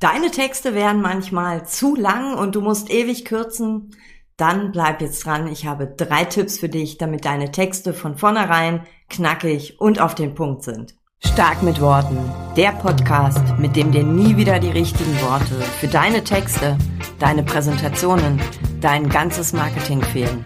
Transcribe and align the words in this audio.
Deine 0.00 0.30
Texte 0.30 0.74
werden 0.74 1.02
manchmal 1.02 1.66
zu 1.66 1.96
lang 1.96 2.36
und 2.36 2.54
du 2.54 2.60
musst 2.60 2.88
ewig 2.88 3.24
kürzen. 3.24 3.96
Dann 4.36 4.70
bleib 4.70 5.00
jetzt 5.00 5.26
dran. 5.26 5.48
Ich 5.48 5.66
habe 5.66 5.88
drei 5.88 6.24
Tipps 6.24 6.58
für 6.58 6.68
dich, 6.68 6.98
damit 6.98 7.24
deine 7.24 7.50
Texte 7.50 7.92
von 7.92 8.16
vornherein 8.16 8.86
knackig 9.10 9.80
und 9.80 10.00
auf 10.00 10.14
den 10.14 10.36
Punkt 10.36 10.62
sind. 10.62 10.94
Stark 11.24 11.64
mit 11.64 11.80
Worten. 11.80 12.16
Der 12.56 12.70
Podcast, 12.70 13.42
mit 13.58 13.74
dem 13.74 13.90
dir 13.90 14.04
nie 14.04 14.36
wieder 14.36 14.60
die 14.60 14.70
richtigen 14.70 15.20
Worte 15.20 15.56
für 15.80 15.88
deine 15.88 16.22
Texte, 16.22 16.78
deine 17.18 17.42
Präsentationen, 17.42 18.40
dein 18.80 19.08
ganzes 19.08 19.52
Marketing 19.52 20.00
fehlen. 20.00 20.44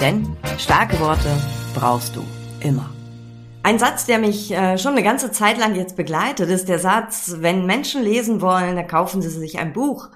Denn 0.00 0.26
starke 0.56 0.98
Worte 1.00 1.28
brauchst 1.74 2.16
du 2.16 2.24
immer. 2.60 2.88
Ein 3.62 3.78
Satz, 3.78 4.06
der 4.06 4.18
mich 4.18 4.50
äh, 4.52 4.78
schon 4.78 4.92
eine 4.92 5.02
ganze 5.02 5.32
Zeit 5.32 5.58
lang 5.58 5.74
jetzt 5.74 5.94
begleitet, 5.94 6.48
ist 6.48 6.68
der 6.68 6.78
Satz, 6.78 7.36
wenn 7.40 7.66
Menschen 7.66 8.02
lesen 8.02 8.40
wollen, 8.40 8.76
dann 8.76 8.86
kaufen 8.86 9.20
sie 9.20 9.28
sich 9.28 9.58
ein 9.58 9.74
Buch. 9.74 10.08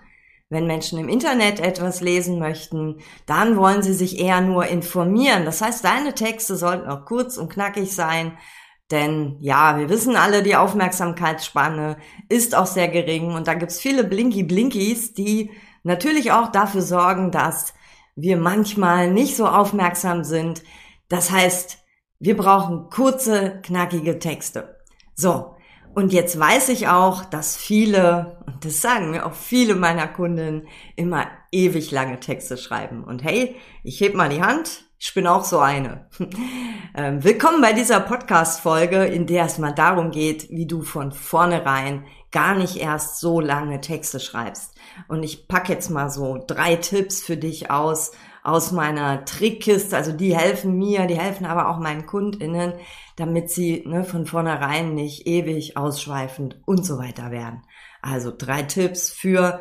Wenn 0.49 0.67
Menschen 0.67 0.99
im 0.99 1.09
Internet 1.09 1.61
etwas 1.61 2.01
lesen 2.01 2.39
möchten, 2.39 3.01
dann 3.27 3.57
wollen 3.57 3.83
sie 3.83 3.93
sich 3.93 4.19
eher 4.19 4.41
nur 4.41 4.67
informieren. 4.67 5.45
Das 5.45 5.61
heißt, 5.61 5.85
deine 5.85 6.15
Texte 6.15 6.57
sollten 6.57 6.89
auch 6.89 7.05
kurz 7.05 7.37
und 7.37 7.51
knackig 7.51 7.95
sein, 7.95 8.39
denn 8.91 9.37
ja, 9.41 9.79
wir 9.79 9.89
wissen 9.89 10.17
alle, 10.17 10.43
die 10.43 10.57
Aufmerksamkeitsspanne 10.57 11.97
ist 12.29 12.55
auch 12.55 12.67
sehr 12.67 12.89
gering 12.89 13.33
und 13.33 13.47
da 13.47 13.55
gibt's 13.55 13.81
viele 13.81 14.05
Blinky-Blinkies, 14.05 15.15
die 15.15 15.51
natürlich 15.83 16.33
auch 16.33 16.53
dafür 16.53 16.83
sorgen, 16.83 17.31
dass 17.31 17.75
wir 18.15 18.37
manchmal 18.37 19.11
nicht 19.11 19.37
so 19.37 19.47
aufmerksam 19.47 20.25
sind. 20.25 20.63
Das 21.09 21.31
heißt, 21.31 21.84
wir 22.25 22.39
brauchen 22.39 22.89
kurze, 22.89 23.61
knackige 23.63 24.19
Texte. 24.19 24.79
So. 25.15 25.57
Und 25.95 26.13
jetzt 26.13 26.41
weiß 26.41 26.71
ich 26.71 26.89
auch, 26.89 27.25
dass 27.27 27.55
viele, 27.55 28.39
und 28.47 28.65
das 28.65 28.81
sagen 28.81 29.11
mir 29.11 29.27
auch 29.27 29.35
viele 29.35 29.75
meiner 29.75 30.09
Kunden, 30.09 30.67
immer 30.97 31.27
ewig 31.53 31.91
lange 31.91 32.19
Texte 32.21 32.57
schreiben. 32.57 33.05
Und 33.05 33.23
hey, 33.23 33.57
ich 33.83 34.01
heb 34.01 34.15
mal 34.15 34.31
die 34.31 34.43
Hand. 34.43 34.85
Ich 34.99 35.13
bin 35.13 35.27
auch 35.27 35.45
so 35.45 35.59
eine. 35.59 36.09
ähm, 36.97 37.23
willkommen 37.23 37.61
bei 37.61 37.75
dieser 37.75 38.01
Podcast-Folge, 38.01 39.05
in 39.05 39.27
der 39.27 39.45
es 39.45 39.59
mal 39.59 39.73
darum 39.73 40.11
geht, 40.11 40.49
wie 40.49 40.67
du 40.67 40.81
von 40.81 41.13
vornherein 41.13 42.07
gar 42.33 42.55
nicht 42.55 42.79
erst 42.79 43.21
so 43.21 43.39
lange 43.39 43.83
Texte 43.83 44.19
schreibst. 44.19 44.75
Und 45.09 45.23
ich 45.23 45.47
pack 45.47 45.69
jetzt 45.69 45.91
mal 45.91 46.09
so 46.09 46.43
drei 46.45 46.77
Tipps 46.77 47.23
für 47.23 47.37
dich 47.37 47.71
aus, 47.71 48.13
aus 48.45 48.71
meiner 48.71 49.25
Trickkiste. 49.25 49.97
Also 49.97 50.13
die 50.13 50.37
helfen 50.37 50.77
mir, 50.79 51.07
die 51.07 51.19
helfen 51.19 51.47
aber 51.47 51.69
auch 51.71 51.79
meinen 51.79 52.07
KundInnen, 52.07 52.75
damit 53.17 53.51
sie 53.51 53.83
ne, 53.87 54.05
von 54.05 54.27
vornherein 54.27 54.95
nicht 54.95 55.27
ewig 55.27 55.77
ausschweifend 55.77 56.61
und 56.67 56.85
so 56.85 56.99
weiter 56.99 57.31
werden. 57.31 57.63
Also 58.03 58.33
drei 58.37 58.63
Tipps 58.63 59.11
für 59.11 59.61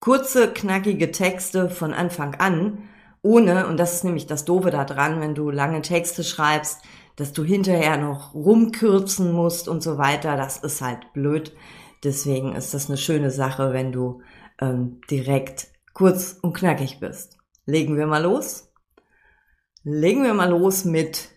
kurze, 0.00 0.52
knackige 0.52 1.12
Texte 1.12 1.70
von 1.70 1.94
Anfang 1.94 2.34
an, 2.34 2.88
ohne, 3.22 3.66
und 3.66 3.78
das 3.78 3.94
ist 3.94 4.04
nämlich 4.04 4.26
das 4.26 4.44
Doofe 4.44 4.70
daran, 4.70 5.20
wenn 5.20 5.34
du 5.34 5.50
lange 5.50 5.82
Texte 5.82 6.24
schreibst, 6.24 6.82
dass 7.16 7.32
du 7.32 7.44
hinterher 7.44 7.98
noch 7.98 8.34
rumkürzen 8.34 9.30
musst 9.30 9.68
und 9.68 9.82
so 9.82 9.98
weiter, 9.98 10.36
das 10.36 10.56
ist 10.56 10.80
halt 10.80 11.12
blöd. 11.12 11.54
Deswegen 12.02 12.56
ist 12.56 12.72
das 12.72 12.88
eine 12.88 12.96
schöne 12.96 13.30
Sache, 13.30 13.74
wenn 13.74 13.92
du 13.92 14.22
ähm, 14.58 15.02
direkt 15.10 15.68
kurz 15.92 16.38
und 16.40 16.54
knackig 16.54 16.98
bist. 16.98 17.39
Legen 17.66 17.96
wir 17.96 18.06
mal 18.06 18.22
los. 18.22 18.72
Legen 19.82 20.22
wir 20.22 20.34
mal 20.34 20.50
los 20.50 20.84
mit 20.84 21.30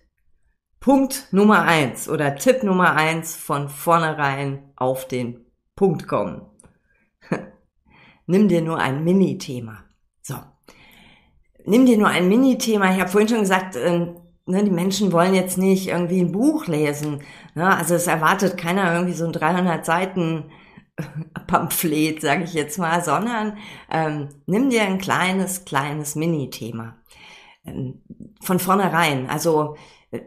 Punkt 0.79 1.27
Nummer 1.31 1.63
eins 1.63 2.09
oder 2.09 2.35
Tipp 2.35 2.63
Nummer 2.63 2.95
eins 2.95 3.35
von 3.35 3.69
vornherein 3.69 4.73
auf 4.75 5.07
den 5.07 5.45
Punkt 5.75 6.07
kommen. 6.07 6.41
Nimm 8.25 8.47
dir 8.47 8.61
nur 8.61 8.79
ein 8.79 9.03
Mini-Thema. 9.03 9.85
So. 10.21 10.35
Nimm 11.65 11.85
dir 11.85 11.97
nur 11.97 12.09
ein 12.09 12.27
Mini-Thema. 12.27 12.93
Ich 12.93 12.99
habe 12.99 13.09
vorhin 13.09 13.29
schon 13.29 13.39
gesagt, 13.39 13.75
äh, 13.77 14.13
ne, 14.45 14.63
die 14.63 14.71
Menschen 14.71 15.11
wollen 15.11 15.33
jetzt 15.33 15.57
nicht 15.57 15.87
irgendwie 15.87 16.19
ein 16.19 16.31
Buch 16.31 16.67
lesen. 16.67 17.21
Ne? 17.55 17.75
Also 17.75 17.95
es 17.95 18.07
erwartet 18.07 18.57
keiner 18.57 18.93
irgendwie 18.93 19.13
so 19.13 19.25
ein 19.25 19.33
300 19.33 19.85
Seiten 19.85 20.51
Pamphlet, 21.47 22.21
sage 22.21 22.43
ich 22.43 22.53
jetzt 22.53 22.77
mal, 22.77 23.03
sondern 23.03 23.57
ähm, 23.89 24.29
nimm 24.45 24.69
dir 24.69 24.83
ein 24.83 24.99
kleines, 24.99 25.65
kleines 25.65 26.15
Mini-Thema. 26.15 26.97
Ähm, 27.65 28.01
von 28.41 28.59
vornherein. 28.59 29.29
Also 29.29 29.75
äh, 30.11 30.21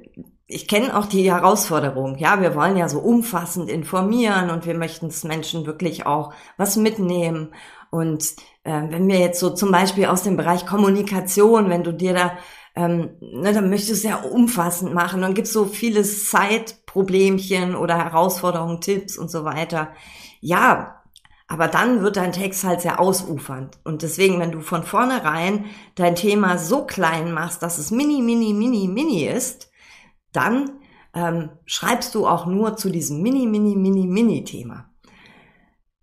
ich 0.48 0.68
kenne 0.68 0.96
auch 0.96 1.06
die 1.06 1.30
Herausforderung. 1.30 2.18
Ja, 2.18 2.40
wir 2.40 2.54
wollen 2.54 2.76
ja 2.76 2.88
so 2.88 3.00
umfassend 3.00 3.68
informieren 3.68 4.50
und 4.50 4.64
wir 4.64 4.74
möchten 4.74 5.06
es 5.06 5.24
Menschen 5.24 5.66
wirklich 5.66 6.06
auch 6.06 6.32
was 6.56 6.76
mitnehmen. 6.76 7.52
Und 7.90 8.24
äh, 8.64 8.82
wenn 8.90 9.08
wir 9.08 9.18
jetzt 9.18 9.40
so 9.40 9.50
zum 9.50 9.72
Beispiel 9.72 10.06
aus 10.06 10.22
dem 10.22 10.36
Bereich 10.36 10.66
Kommunikation, 10.66 11.68
wenn 11.68 11.82
du 11.82 11.92
dir 11.92 12.14
da 12.14 12.32
ähm, 12.76 13.16
ne, 13.20 13.52
dann 13.52 13.70
möchtest 13.70 13.90
du 13.90 13.94
es 13.94 14.02
sehr 14.02 14.30
umfassend 14.30 14.94
machen 14.94 15.24
und 15.24 15.34
gibt 15.34 15.48
so 15.48 15.64
viele 15.64 16.02
Zeitproblemchen 16.02 17.74
oder 17.74 17.96
Herausforderungen, 17.96 18.80
Tipps 18.80 19.16
und 19.16 19.30
so 19.30 19.44
weiter. 19.44 19.88
Ja, 20.40 21.02
aber 21.48 21.68
dann 21.68 22.02
wird 22.02 22.16
dein 22.16 22.32
Text 22.32 22.64
halt 22.64 22.82
sehr 22.82 23.00
ausufernd. 23.00 23.78
Und 23.84 24.02
deswegen, 24.02 24.38
wenn 24.40 24.52
du 24.52 24.60
von 24.60 24.82
vornherein 24.82 25.66
dein 25.94 26.16
Thema 26.16 26.58
so 26.58 26.84
klein 26.84 27.32
machst, 27.32 27.62
dass 27.62 27.78
es 27.78 27.90
mini, 27.90 28.20
mini, 28.20 28.52
mini, 28.52 28.88
mini 28.88 29.26
ist, 29.26 29.70
dann 30.36 30.70
ähm, 31.14 31.50
schreibst 31.64 32.14
du 32.14 32.26
auch 32.26 32.46
nur 32.46 32.76
zu 32.76 32.90
diesem 32.90 33.22
mini, 33.22 33.46
mini, 33.46 33.74
mini, 33.74 34.06
mini 34.06 34.44
Thema. 34.44 34.90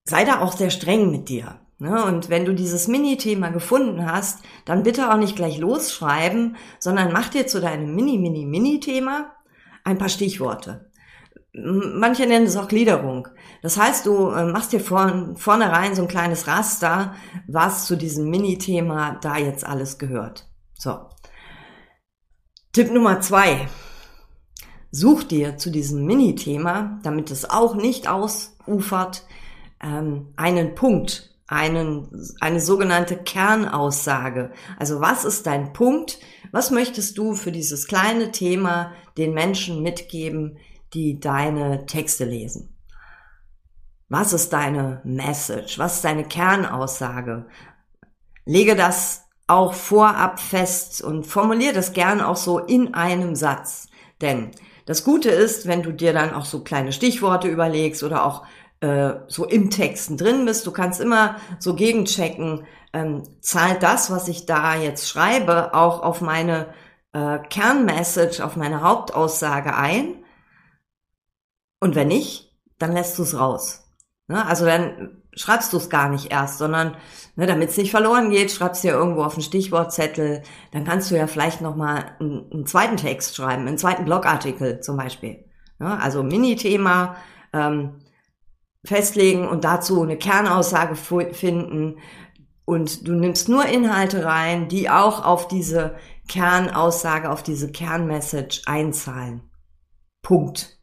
Sei 0.05 0.25
da 0.25 0.41
auch 0.41 0.53
sehr 0.57 0.69
streng 0.69 1.11
mit 1.11 1.29
dir. 1.29 1.59
Ne? 1.83 2.03
Und 2.05 2.29
wenn 2.29 2.45
du 2.45 2.53
dieses 2.53 2.87
Mini-Thema 2.87 3.49
gefunden 3.49 4.09
hast, 4.09 4.39
dann 4.65 4.83
bitte 4.83 5.11
auch 5.11 5.17
nicht 5.17 5.35
gleich 5.35 5.57
losschreiben, 5.57 6.55
sondern 6.79 7.11
mach 7.11 7.29
dir 7.29 7.45
zu 7.45 7.59
deinem 7.59 7.93
Mini, 7.93 8.17
Mini, 8.17 8.45
Mini-Thema 8.45 9.33
ein 9.83 9.97
paar 9.97 10.09
Stichworte. 10.09 10.89
Manche 11.53 12.25
nennen 12.25 12.45
es 12.45 12.55
auch 12.55 12.67
Gliederung. 12.67 13.27
Das 13.61 13.77
heißt, 13.77 14.05
du 14.05 14.29
äh, 14.29 14.45
machst 14.45 14.71
dir 14.71 14.79
von 14.79 15.35
vornherein 15.35 15.93
so 15.93 16.01
ein 16.03 16.07
kleines 16.07 16.47
Raster, 16.47 17.15
was 17.47 17.85
zu 17.85 17.95
diesem 17.95 18.29
Mini-Thema 18.29 19.19
da 19.21 19.37
jetzt 19.37 19.65
alles 19.65 19.97
gehört. 19.97 20.47
So. 20.73 21.09
Tipp 22.71 22.91
Nummer 22.91 23.19
zwei. 23.19 23.67
Such 24.95 25.23
dir 25.23 25.57
zu 25.57 25.71
diesem 25.71 26.05
Mini-Thema, 26.05 26.99
damit 27.01 27.31
es 27.31 27.49
auch 27.49 27.75
nicht 27.75 28.07
ausufert, 28.07 29.25
ähm, 29.81 30.33
einen 30.35 30.75
Punkt, 30.75 31.35
einen, 31.47 32.07
eine 32.39 32.59
sogenannte 32.59 33.17
Kernaussage. 33.17 34.51
Also 34.77 35.01
was 35.01 35.25
ist 35.25 35.47
dein 35.47 35.73
Punkt? 35.73 36.19
Was 36.51 36.69
möchtest 36.69 37.17
du 37.17 37.33
für 37.33 37.51
dieses 37.51 37.87
kleine 37.87 38.31
Thema 38.31 38.91
den 39.17 39.33
Menschen 39.33 39.81
mitgeben, 39.81 40.57
die 40.93 41.19
deine 41.19 41.85
Texte 41.85 42.25
lesen. 42.25 42.75
Was 44.09 44.33
ist 44.33 44.53
deine 44.53 45.01
Message? 45.03 45.79
Was 45.79 45.95
ist 45.95 46.05
deine 46.05 46.25
Kernaussage? 46.25 47.47
Lege 48.45 48.75
das 48.75 49.25
auch 49.47 49.73
vorab 49.73 50.39
fest 50.39 51.01
und 51.01 51.25
formuliere 51.25 51.73
das 51.73 51.93
gern 51.93 52.21
auch 52.21 52.35
so 52.35 52.59
in 52.59 52.93
einem 52.93 53.35
Satz. 53.35 53.87
Denn 54.21 54.51
das 54.85 55.03
Gute 55.03 55.29
ist, 55.29 55.67
wenn 55.67 55.83
du 55.83 55.91
dir 55.91 56.13
dann 56.13 56.33
auch 56.33 56.45
so 56.45 56.63
kleine 56.63 56.91
Stichworte 56.91 57.47
überlegst 57.47 58.03
oder 58.03 58.25
auch 58.25 58.45
äh, 58.81 59.13
so 59.27 59.45
im 59.45 59.69
Texten 59.69 60.17
drin 60.17 60.45
bist, 60.45 60.67
du 60.67 60.71
kannst 60.71 60.99
immer 60.99 61.37
so 61.59 61.75
gegenchecken, 61.75 62.65
ähm, 62.91 63.23
zahlt 63.41 63.81
das, 63.81 64.11
was 64.11 64.27
ich 64.27 64.45
da 64.45 64.75
jetzt 64.75 65.07
schreibe, 65.07 65.73
auch 65.73 66.01
auf 66.01 66.21
meine 66.21 66.73
äh, 67.13 67.39
Kernmessage, 67.39 68.43
auf 68.43 68.55
meine 68.55 68.81
Hauptaussage 68.81 69.75
ein 69.75 70.23
und 71.79 71.95
wenn 71.95 72.09
nicht, 72.09 72.53
dann 72.77 72.93
lässt 72.93 73.17
du 73.17 73.23
es 73.23 73.37
raus. 73.37 73.89
Ne? 74.27 74.45
Also 74.45 74.65
dann 74.65 75.22
schreibst 75.35 75.73
du 75.73 75.77
es 75.77 75.89
gar 75.89 76.09
nicht 76.09 76.31
erst, 76.31 76.57
sondern 76.57 76.95
ne, 77.35 77.45
damit 77.47 77.69
es 77.69 77.77
nicht 77.77 77.91
verloren 77.91 78.29
geht, 78.29 78.51
schreibst 78.51 78.83
du 78.83 78.89
ja 78.89 78.93
irgendwo 78.93 79.23
auf 79.23 79.33
einen 79.33 79.43
Stichwortzettel. 79.43 80.43
Dann 80.71 80.83
kannst 80.83 81.11
du 81.11 81.15
ja 81.15 81.27
vielleicht 81.27 81.61
noch 81.61 81.75
mal 81.75 82.15
einen, 82.19 82.51
einen 82.51 82.65
zweiten 82.65 82.97
Text 82.97 83.35
schreiben, 83.35 83.67
einen 83.67 83.77
zweiten 83.77 84.05
Blogartikel 84.05 84.79
zum 84.81 84.97
Beispiel. 84.97 85.45
Ne? 85.79 85.99
Also 85.99 86.23
Mini-Thema 86.23 87.15
ähm, 87.51 88.01
festlegen 88.85 89.47
und 89.47 89.63
dazu 89.63 90.01
eine 90.01 90.17
Kernaussage 90.17 90.95
finden. 90.95 91.99
Und 92.65 93.07
du 93.07 93.13
nimmst 93.13 93.49
nur 93.49 93.65
Inhalte 93.65 94.25
rein, 94.25 94.69
die 94.69 94.89
auch 94.89 95.25
auf 95.25 95.47
diese 95.47 95.95
Kernaussage, 96.29 97.29
auf 97.29 97.43
diese 97.43 97.71
Kernmessage 97.71 98.61
einzahlen. 98.65 99.49
Punkt. 100.21 100.79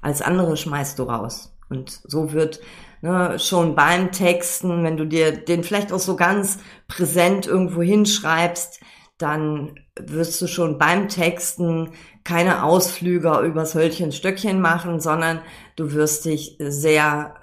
Als 0.00 0.22
andere 0.22 0.56
schmeißt 0.56 0.98
du 0.98 1.04
raus. 1.04 1.56
Und 1.68 2.00
so 2.04 2.32
wird 2.32 2.60
ne, 3.02 3.38
schon 3.38 3.74
beim 3.74 4.12
Texten, 4.12 4.84
wenn 4.84 4.96
du 4.96 5.06
dir 5.06 5.32
den 5.32 5.64
vielleicht 5.64 5.92
auch 5.92 5.98
so 5.98 6.16
ganz 6.16 6.58
präsent 6.88 7.46
irgendwo 7.46 7.82
hinschreibst, 7.82 8.80
dann 9.18 9.74
wirst 9.98 10.40
du 10.40 10.46
schon 10.46 10.78
beim 10.78 11.08
Texten 11.08 11.90
keine 12.24 12.62
Ausflüge 12.62 13.40
übers 13.40 13.74
Hölchen 13.74 14.12
Stöckchen 14.12 14.60
machen, 14.60 15.00
sondern 15.00 15.40
du 15.76 15.92
wirst 15.92 16.24
dich 16.24 16.56
sehr 16.60 17.34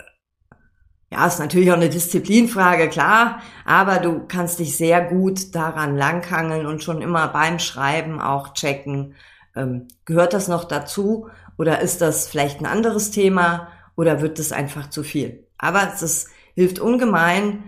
Ja, 1.12 1.28
ist 1.28 1.40
natürlich 1.40 1.72
auch 1.72 1.76
eine 1.76 1.90
Disziplinfrage, 1.90 2.90
klar, 2.90 3.42
aber 3.64 4.00
du 4.00 4.26
kannst 4.28 4.60
dich 4.60 4.76
sehr 4.76 5.02
gut 5.04 5.54
daran 5.56 5.96
langhangeln 5.98 6.66
und 6.66 6.84
schon 6.84 7.02
immer 7.02 7.28
beim 7.28 7.60
Schreiben 7.60 8.20
auch 8.20 8.54
checken, 8.54 9.16
ähm, 9.56 9.88
gehört 10.06 10.34
das 10.34 10.48
noch 10.48 10.66
dazu 10.66 11.30
oder 11.58 11.80
ist 11.82 12.02
das 12.02 12.28
vielleicht 12.28 12.60
ein 12.60 12.66
anderes 12.66 13.12
Thema 13.12 13.70
oder 13.96 14.22
wird 14.22 14.40
es 14.40 14.52
einfach 14.52 14.90
zu 14.90 15.04
viel? 15.04 15.45
Aber 15.66 15.92
es 15.94 16.30
hilft 16.54 16.80
ungemein, 16.80 17.64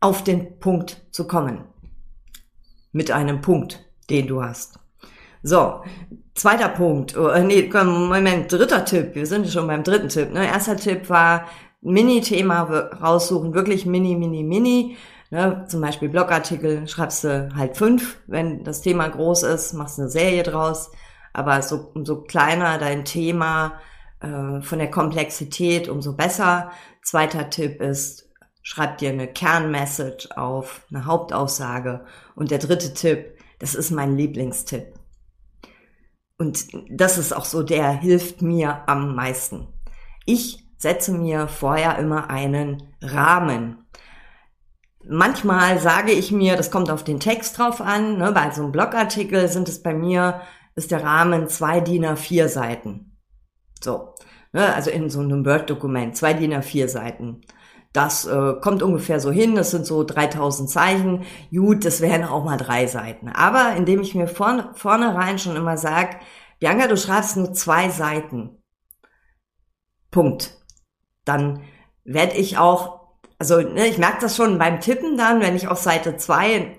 auf 0.00 0.24
den 0.24 0.58
Punkt 0.58 1.02
zu 1.10 1.26
kommen. 1.26 1.64
Mit 2.92 3.10
einem 3.10 3.40
Punkt, 3.40 3.84
den 4.10 4.26
du 4.26 4.42
hast. 4.42 4.78
So, 5.42 5.82
zweiter 6.34 6.68
Punkt. 6.68 7.16
Oh, 7.16 7.28
äh, 7.28 7.42
nee, 7.42 7.68
Moment, 7.72 8.52
dritter 8.52 8.84
Tipp. 8.84 9.14
Wir 9.14 9.26
sind 9.26 9.48
schon 9.48 9.66
beim 9.66 9.82
dritten 9.82 10.08
Tipp. 10.08 10.32
Ne? 10.32 10.46
Erster 10.46 10.76
Tipp 10.76 11.08
war, 11.08 11.46
Mini-Thema 11.80 12.62
raussuchen, 13.00 13.54
wirklich 13.54 13.86
mini, 13.86 14.14
mini, 14.14 14.44
mini. 14.44 14.96
Ne? 15.30 15.64
Zum 15.68 15.80
Beispiel 15.80 16.08
Blogartikel 16.08 16.86
schreibst 16.86 17.24
du 17.24 17.50
halt 17.56 17.76
fünf. 17.76 18.18
Wenn 18.26 18.62
das 18.64 18.82
Thema 18.82 19.08
groß 19.08 19.42
ist, 19.44 19.72
machst 19.72 19.98
du 19.98 20.02
eine 20.02 20.10
Serie 20.10 20.42
draus. 20.42 20.90
Aber 21.32 21.60
so, 21.62 21.90
umso 21.94 22.22
kleiner 22.22 22.78
dein 22.78 23.04
Thema 23.04 23.80
äh, 24.22 24.62
von 24.62 24.78
der 24.78 24.90
Komplexität, 24.90 25.88
umso 25.88 26.14
besser. 26.14 26.70
Zweiter 27.02 27.50
Tipp 27.50 27.80
ist, 27.80 28.30
schreib 28.62 28.98
dir 28.98 29.10
eine 29.10 29.26
Kernmessage 29.26 30.28
auf, 30.36 30.86
eine 30.90 31.04
Hauptaussage. 31.04 32.04
Und 32.34 32.50
der 32.50 32.58
dritte 32.58 32.94
Tipp, 32.94 33.36
das 33.58 33.74
ist 33.74 33.90
mein 33.90 34.16
Lieblingstipp. 34.16 34.94
Und 36.38 36.66
das 36.90 37.18
ist 37.18 37.34
auch 37.34 37.44
so, 37.44 37.62
der 37.62 37.92
hilft 37.92 38.42
mir 38.42 38.88
am 38.88 39.14
meisten. 39.14 39.68
Ich 40.26 40.66
setze 40.78 41.12
mir 41.12 41.46
vorher 41.46 41.98
immer 41.98 42.30
einen 42.30 42.94
Rahmen. 43.00 43.86
Manchmal 45.04 45.78
sage 45.78 46.12
ich 46.12 46.32
mir, 46.32 46.56
das 46.56 46.70
kommt 46.70 46.90
auf 46.90 47.04
den 47.04 47.20
Text 47.20 47.58
drauf 47.58 47.80
an, 47.80 48.18
ne, 48.18 48.32
bei 48.32 48.50
so 48.50 48.62
einem 48.62 48.72
Blogartikel 48.72 49.48
sind 49.48 49.68
es 49.68 49.82
bei 49.82 49.94
mir, 49.94 50.40
ist 50.74 50.90
der 50.90 51.02
Rahmen 51.02 51.48
zwei 51.48 51.80
DIN 51.80 52.04
A4 52.04 52.48
Seiten. 52.48 53.11
So, 53.82 54.14
ne, 54.52 54.74
also 54.74 54.90
in 54.90 55.10
so 55.10 55.20
einem 55.20 55.44
Word-Dokument, 55.44 56.16
zwei 56.16 56.34
DIN 56.34 56.54
A4 56.54 56.88
Seiten. 56.88 57.42
Das 57.92 58.24
äh, 58.24 58.54
kommt 58.60 58.82
ungefähr 58.82 59.20
so 59.20 59.30
hin, 59.30 59.54
das 59.54 59.70
sind 59.70 59.84
so 59.84 60.02
3000 60.02 60.70
Zeichen. 60.70 61.24
Gut, 61.50 61.84
das 61.84 62.00
wären 62.00 62.24
auch 62.24 62.44
mal 62.44 62.56
drei 62.56 62.86
Seiten. 62.86 63.28
Aber 63.28 63.76
indem 63.76 64.00
ich 64.00 64.14
mir 64.14 64.28
vorne, 64.28 64.70
vornherein 64.74 65.38
schon 65.38 65.56
immer 65.56 65.76
sage, 65.76 66.16
Bianca, 66.58 66.86
du 66.86 66.96
schreibst 66.96 67.36
nur 67.36 67.52
zwei 67.52 67.90
Seiten. 67.90 68.62
Punkt. 70.10 70.58
Dann 71.24 71.62
werde 72.04 72.36
ich 72.36 72.56
auch, 72.56 73.00
also 73.38 73.60
ne, 73.60 73.88
ich 73.88 73.98
merke 73.98 74.22
das 74.22 74.36
schon 74.36 74.58
beim 74.58 74.80
Tippen 74.80 75.18
dann, 75.18 75.40
wenn 75.40 75.56
ich 75.56 75.68
auf 75.68 75.78
Seite 75.78 76.16
zwei 76.16 76.78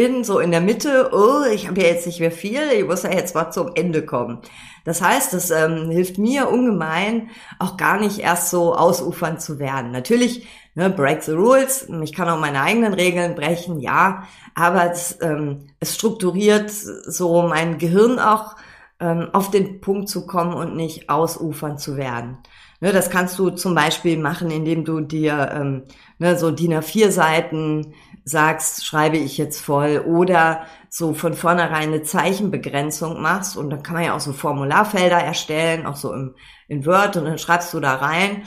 bin, 0.00 0.24
so 0.24 0.38
in 0.38 0.50
der 0.50 0.62
Mitte, 0.62 1.10
oh, 1.12 1.42
ich 1.52 1.68
habe 1.68 1.82
ja 1.82 1.88
jetzt 1.88 2.06
nicht 2.06 2.20
mehr 2.20 2.32
viel, 2.32 2.62
ich 2.74 2.86
muss 2.86 3.02
ja 3.02 3.12
jetzt 3.12 3.34
mal 3.34 3.50
zum 3.50 3.72
Ende 3.74 4.02
kommen. 4.02 4.38
Das 4.86 5.02
heißt, 5.02 5.34
das 5.34 5.50
ähm, 5.50 5.90
hilft 5.90 6.16
mir 6.16 6.48
ungemein, 6.48 7.28
auch 7.58 7.76
gar 7.76 8.00
nicht 8.00 8.20
erst 8.20 8.48
so 8.48 8.74
ausufern 8.74 9.38
zu 9.38 9.58
werden. 9.58 9.90
Natürlich, 9.90 10.46
ne, 10.74 10.88
break 10.88 11.22
the 11.22 11.32
rules, 11.32 11.86
ich 12.02 12.14
kann 12.14 12.30
auch 12.30 12.40
meine 12.40 12.62
eigenen 12.62 12.94
Regeln 12.94 13.34
brechen, 13.34 13.78
ja, 13.78 14.22
aber 14.54 14.90
es, 14.90 15.18
ähm, 15.20 15.66
es 15.80 15.96
strukturiert 15.96 16.70
so 16.70 17.42
mein 17.42 17.76
Gehirn 17.76 18.18
auch 18.18 18.56
ähm, 19.00 19.28
auf 19.34 19.50
den 19.50 19.82
Punkt 19.82 20.08
zu 20.08 20.26
kommen 20.26 20.54
und 20.54 20.76
nicht 20.76 21.10
ausufern 21.10 21.76
zu 21.76 21.98
werden. 21.98 22.38
Ne, 22.80 22.92
das 22.92 23.10
kannst 23.10 23.38
du 23.38 23.50
zum 23.50 23.74
Beispiel 23.74 24.16
machen, 24.16 24.50
indem 24.50 24.86
du 24.86 25.00
dir 25.00 25.50
ähm, 25.52 25.82
ne, 26.18 26.38
so 26.38 26.50
DIN 26.50 26.72
A4 26.72 27.10
Seiten 27.10 27.92
sagst, 28.24 28.84
schreibe 28.84 29.16
ich 29.16 29.38
jetzt 29.38 29.60
voll 29.60 30.04
oder 30.06 30.62
so 30.88 31.14
von 31.14 31.34
vornherein 31.34 31.88
eine 31.88 32.02
Zeichenbegrenzung 32.02 33.20
machst 33.20 33.56
und 33.56 33.70
dann 33.70 33.82
kann 33.82 33.94
man 33.94 34.04
ja 34.04 34.16
auch 34.16 34.20
so 34.20 34.32
Formularfelder 34.32 35.18
erstellen, 35.18 35.86
auch 35.86 35.96
so 35.96 36.12
im, 36.12 36.34
in 36.68 36.84
Word 36.86 37.16
und 37.16 37.24
dann 37.24 37.38
schreibst 37.38 37.72
du 37.74 37.80
da 37.80 37.94
rein. 37.94 38.42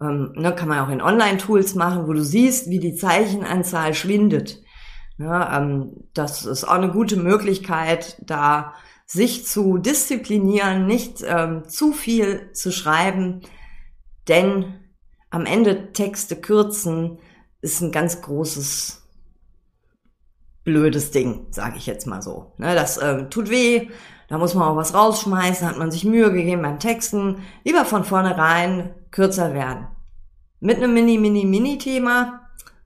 Ähm, 0.00 0.32
ne, 0.36 0.54
kann 0.54 0.68
man 0.68 0.78
auch 0.78 0.90
in 0.90 1.02
Online-Tools 1.02 1.74
machen, 1.74 2.06
wo 2.06 2.12
du 2.12 2.22
siehst, 2.22 2.70
wie 2.70 2.78
die 2.78 2.94
Zeichenanzahl 2.94 3.94
schwindet. 3.94 4.62
Ja, 5.18 5.58
ähm, 5.58 6.04
das 6.14 6.46
ist 6.46 6.64
auch 6.64 6.74
eine 6.74 6.92
gute 6.92 7.16
Möglichkeit, 7.16 8.16
da 8.24 8.74
sich 9.06 9.46
zu 9.46 9.78
disziplinieren, 9.78 10.86
nicht 10.86 11.24
ähm, 11.26 11.68
zu 11.68 11.92
viel 11.92 12.52
zu 12.52 12.70
schreiben, 12.70 13.40
denn 14.28 14.74
am 15.30 15.46
Ende 15.46 15.92
Texte 15.92 16.36
kürzen 16.36 17.18
ist 17.60 17.80
ein 17.80 17.90
ganz 17.90 18.22
großes 18.22 19.07
blödes 20.68 21.10
Ding, 21.10 21.46
sage 21.50 21.78
ich 21.78 21.86
jetzt 21.86 22.06
mal 22.06 22.20
so. 22.20 22.52
Ne, 22.58 22.74
das 22.74 22.98
äh, 22.98 23.24
tut 23.30 23.48
weh, 23.48 23.88
da 24.28 24.36
muss 24.36 24.54
man 24.54 24.68
auch 24.68 24.76
was 24.76 24.92
rausschmeißen, 24.92 25.66
hat 25.66 25.78
man 25.78 25.90
sich 25.90 26.04
Mühe 26.04 26.30
gegeben 26.30 26.60
beim 26.60 26.78
Texten. 26.78 27.42
Lieber 27.64 27.86
von 27.86 28.04
vornherein 28.04 28.94
kürzer 29.10 29.54
werden. 29.54 29.86
Mit 30.60 30.76
einem 30.76 30.92
Mini, 30.92 31.16
Mini, 31.16 31.46
Mini-Thema, 31.46 32.40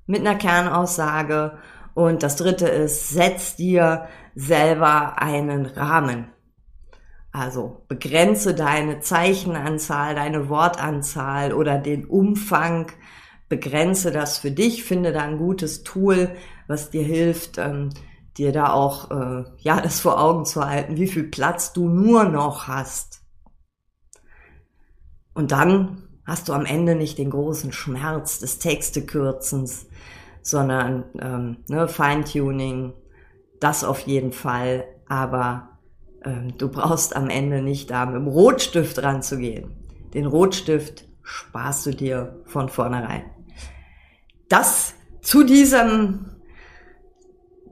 mit 0.07 0.21
einer 0.21 0.37
Kernaussage. 0.37 1.59
Und 1.95 2.23
das 2.23 2.37
dritte 2.37 2.69
ist, 2.69 3.11
setz 3.11 3.57
dir 3.57 4.07
selber 4.37 5.21
einen 5.21 5.67
Rahmen. 5.67 6.29
Also 7.33 7.83
begrenze 7.89 8.55
deine 8.55 9.01
Zeichenanzahl, 9.01 10.15
deine 10.15 10.49
Wortanzahl 10.49 11.53
oder 11.53 11.79
den 11.79 12.05
Umfang 12.05 12.93
begrenze 13.53 14.13
das 14.13 14.39
für 14.39 14.51
dich, 14.51 14.83
finde 14.83 15.13
da 15.13 15.21
ein 15.21 15.37
gutes 15.37 15.83
Tool, 15.83 16.31
was 16.69 16.89
dir 16.89 17.03
hilft, 17.03 17.59
ähm, 17.59 17.91
dir 18.39 18.51
da 18.51 18.73
auch 18.73 19.11
äh, 19.11 19.45
ja 19.59 19.79
das 19.83 20.01
vor 20.01 20.19
Augen 20.19 20.47
zu 20.47 20.65
halten, 20.65 20.97
wie 20.97 21.07
viel 21.07 21.25
Platz 21.25 21.75
du 21.75 21.87
nur 21.87 22.25
noch 22.25 22.67
hast. 22.67 23.21
Und 25.35 25.53
dann 25.53 26.09
hast 26.25 26.49
du 26.49 26.55
am 26.55 26.65
Ende 26.65 26.95
nicht 26.95 27.19
den 27.19 27.29
großen 27.29 27.73
Schmerz 27.73 28.39
des 28.39 28.59
Textekürzens, 28.59 29.87
sondern 30.41 31.05
ähm, 31.21 31.59
ne, 31.69 31.89
Feintuning, 31.89 32.95
das 33.61 33.85
auf 33.85 34.01
jeden 34.01 34.33
Fall, 34.33 34.85
aber 35.09 35.79
ähm, 36.25 36.57
du 36.57 36.71
brauchst 36.71 37.15
am 37.15 37.29
Ende 37.29 37.61
nicht 37.61 37.91
da 37.91 38.07
mit 38.07 38.15
dem 38.15 38.29
Rotstift 38.29 39.03
ranzugehen. 39.03 39.73
Den 40.15 40.25
Rotstift 40.25 41.05
sparst 41.23 41.85
du 41.85 41.91
dir 41.91 42.41
von 42.47 42.71
vornherein 42.71 43.25
das 44.53 44.95
zu 45.23 45.45
diesem 45.45 46.27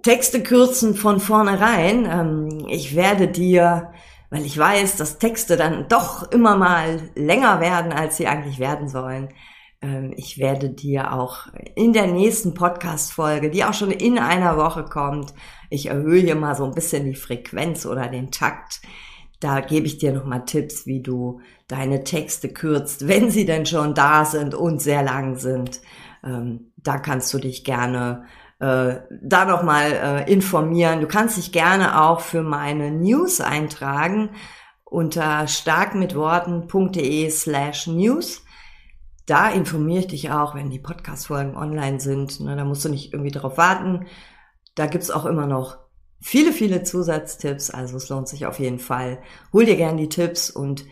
Texte 0.02 0.42
kürzen 0.42 0.94
von 0.94 1.20
vornherein. 1.20 2.08
Ähm, 2.10 2.66
ich 2.68 2.96
werde 2.96 3.28
dir, 3.28 3.92
weil 4.30 4.46
ich 4.46 4.56
weiß, 4.56 4.96
dass 4.96 5.18
Texte 5.18 5.56
dann 5.56 5.88
doch 5.88 6.30
immer 6.32 6.56
mal 6.56 7.10
länger 7.14 7.60
werden, 7.60 7.92
als 7.92 8.16
sie 8.16 8.26
eigentlich 8.26 8.58
werden 8.58 8.88
sollen. 8.88 9.28
Ähm, 9.82 10.14
ich 10.16 10.38
werde 10.38 10.70
dir 10.70 11.12
auch 11.12 11.48
in 11.74 11.92
der 11.92 12.06
nächsten 12.06 12.54
Podcast-Folge, 12.54 13.50
die 13.50 13.64
auch 13.64 13.74
schon 13.74 13.90
in 13.90 14.18
einer 14.18 14.56
Woche 14.56 14.84
kommt, 14.84 15.34
ich 15.70 15.86
erhöhe 15.86 16.20
hier 16.20 16.34
mal 16.34 16.56
so 16.56 16.64
ein 16.64 16.74
bisschen 16.74 17.04
die 17.04 17.14
Frequenz 17.14 17.86
oder 17.86 18.08
den 18.08 18.32
Takt. 18.32 18.80
Da 19.38 19.60
gebe 19.60 19.86
ich 19.86 19.98
dir 19.98 20.12
nochmal 20.12 20.44
Tipps, 20.44 20.84
wie 20.86 21.00
du 21.00 21.40
deine 21.68 22.04
Texte 22.04 22.48
kürzt, 22.52 23.06
wenn 23.08 23.30
sie 23.30 23.46
denn 23.46 23.64
schon 23.64 23.94
da 23.94 24.24
sind 24.24 24.54
und 24.54 24.82
sehr 24.82 25.02
lang 25.02 25.36
sind. 25.36 25.80
Ähm, 26.24 26.69
da 26.82 26.98
kannst 26.98 27.32
du 27.34 27.38
dich 27.38 27.64
gerne 27.64 28.24
äh, 28.60 28.96
da 29.22 29.44
nochmal 29.44 29.92
äh, 29.92 30.32
informieren. 30.32 31.00
Du 31.00 31.06
kannst 31.06 31.36
dich 31.36 31.52
gerne 31.52 32.00
auch 32.02 32.20
für 32.20 32.42
meine 32.42 32.90
News 32.90 33.40
eintragen 33.40 34.30
unter 34.84 35.46
starkmitworten.de 35.46 37.30
slash 37.30 37.86
news. 37.86 38.42
Da 39.26 39.48
informiere 39.48 40.00
ich 40.00 40.08
dich 40.08 40.30
auch, 40.30 40.54
wenn 40.54 40.70
die 40.70 40.80
Podcast-Folgen 40.80 41.56
online 41.56 42.00
sind. 42.00 42.40
Ne, 42.40 42.56
da 42.56 42.64
musst 42.64 42.84
du 42.84 42.88
nicht 42.88 43.12
irgendwie 43.12 43.30
drauf 43.30 43.56
warten. 43.56 44.06
Da 44.74 44.86
gibt's 44.86 45.10
auch 45.10 45.24
immer 45.24 45.46
noch 45.46 45.78
viele, 46.20 46.52
viele 46.52 46.82
Zusatztipps. 46.82 47.70
Also 47.70 47.96
es 47.96 48.08
lohnt 48.08 48.28
sich 48.28 48.46
auf 48.46 48.58
jeden 48.58 48.78
Fall. 48.78 49.22
Hol 49.52 49.64
dir 49.64 49.76
gerne 49.76 50.00
die 50.00 50.08
Tipps 50.08 50.50
und 50.50 50.84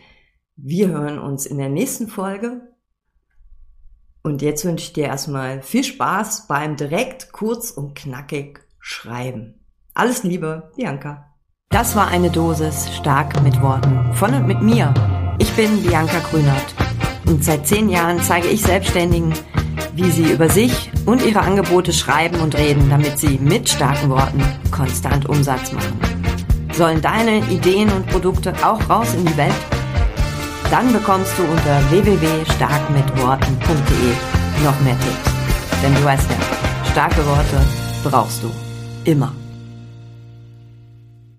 wir 0.55 0.89
hören 0.89 1.19
uns 1.19 1.45
in 1.45 1.57
der 1.57 1.69
nächsten 1.69 2.07
Folge. 2.07 2.61
Und 4.21 4.41
jetzt 4.41 4.65
wünsche 4.65 4.85
ich 4.85 4.93
dir 4.93 5.05
erstmal 5.05 5.61
viel 5.61 5.83
Spaß 5.83 6.47
beim 6.47 6.75
direkt, 6.75 7.31
kurz 7.31 7.71
und 7.71 7.95
knackig 7.95 8.59
schreiben. 8.79 9.65
Alles 9.93 10.23
Liebe, 10.23 10.71
Bianca. 10.75 11.25
Das 11.69 11.95
war 11.95 12.07
eine 12.07 12.29
Dosis 12.29 12.89
stark 12.95 13.41
mit 13.43 13.61
Worten 13.61 14.13
von 14.13 14.33
und 14.33 14.47
mit 14.47 14.61
mir. 14.61 14.93
Ich 15.39 15.51
bin 15.55 15.83
Bianca 15.83 16.19
Grünert 16.29 16.75
und 17.27 17.43
seit 17.43 17.67
zehn 17.67 17.89
Jahren 17.89 18.21
zeige 18.21 18.47
ich 18.47 18.61
Selbstständigen, 18.61 19.33
wie 19.93 20.11
sie 20.11 20.31
über 20.31 20.49
sich 20.49 20.91
und 21.05 21.25
ihre 21.25 21.41
Angebote 21.41 21.93
schreiben 21.93 22.41
und 22.41 22.57
reden, 22.57 22.89
damit 22.89 23.19
sie 23.19 23.37
mit 23.37 23.69
starken 23.69 24.09
Worten 24.09 24.43
konstant 24.71 25.29
Umsatz 25.29 25.71
machen. 25.71 25.99
Sollen 26.73 27.01
deine 27.01 27.39
Ideen 27.49 27.91
und 27.91 28.07
Produkte 28.07 28.53
auch 28.63 28.89
raus 28.89 29.13
in 29.13 29.25
die 29.25 29.37
Welt? 29.37 29.78
Dann 30.71 30.91
bekommst 30.93 31.37
du 31.37 31.43
unter 31.43 31.81
www.starkmitworten.de 31.89 34.13
noch 34.63 34.79
mehr 34.81 34.97
Tipps. 34.99 35.31
Denn 35.81 35.95
du 35.95 36.03
weißt 36.03 36.29
ja, 36.29 36.35
starke 36.91 37.25
Worte 37.25 37.65
brauchst 38.03 38.43
du 38.43 38.51
immer. 39.05 39.33